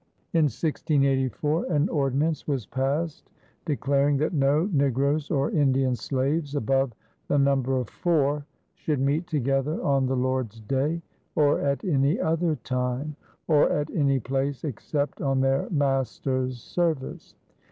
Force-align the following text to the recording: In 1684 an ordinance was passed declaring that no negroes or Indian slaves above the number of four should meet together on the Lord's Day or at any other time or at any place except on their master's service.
In 0.33 0.45
1684 0.45 1.65
an 1.65 1.87
ordinance 1.87 2.47
was 2.47 2.65
passed 2.65 3.29
declaring 3.65 4.17
that 4.17 4.33
no 4.33 4.65
negroes 4.73 5.29
or 5.29 5.51
Indian 5.51 5.95
slaves 5.95 6.55
above 6.55 6.93
the 7.27 7.37
number 7.37 7.77
of 7.77 7.87
four 7.87 8.43
should 8.73 8.99
meet 8.99 9.27
together 9.27 9.79
on 9.83 10.07
the 10.07 10.17
Lord's 10.17 10.59
Day 10.59 11.03
or 11.35 11.59
at 11.59 11.83
any 11.85 12.19
other 12.19 12.55
time 12.55 13.15
or 13.47 13.69
at 13.69 13.91
any 13.91 14.19
place 14.19 14.63
except 14.63 15.21
on 15.21 15.39
their 15.39 15.69
master's 15.69 16.59
service. 16.63 17.35